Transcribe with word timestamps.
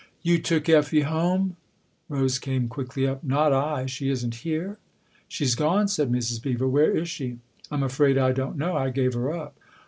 "You 0.23 0.39
took 0.39 0.67
Effie 0.67 1.01
home?" 1.01 1.57
Rose 2.09 2.39
came 2.39 2.67
quickly 2.67 3.05
up." 3.07 3.23
Not 3.23 3.53
I! 3.53 3.85
She 3.85 4.09
isn't 4.09 4.33
here?" 4.41 4.79
"She's 5.27 5.53
gone," 5.53 5.87
said 5.89 6.11
Mrs. 6.11 6.41
Beever, 6.41 6.67
"Where 6.67 6.97
is 6.97 7.07
she?"" 7.07 7.37
I'm 7.71 7.83
afraid 7.83 8.17
I 8.17 8.31
don't 8.31 8.57
know. 8.57 8.75
I 8.75 8.89
gave 8.89 9.13
her 9.13 9.31
up." 9.31 9.53